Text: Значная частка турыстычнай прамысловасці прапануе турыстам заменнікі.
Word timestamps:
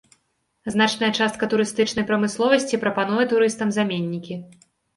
Значная 0.75 1.09
частка 1.17 1.49
турыстычнай 1.51 2.07
прамысловасці 2.09 2.81
прапануе 2.87 3.29
турыстам 3.37 3.77
заменнікі. 3.79 4.43